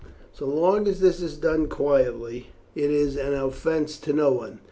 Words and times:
"So 0.33 0.47
long 0.47 0.87
as 0.87 0.99
this 0.99 1.21
is 1.21 1.37
done 1.37 1.67
quietly 1.69 2.47
it 2.73 2.89
is 2.89 3.15
an 3.17 3.35
offence 3.35 3.99
to 3.99 4.13
no 4.13 4.31
one. 4.31 4.57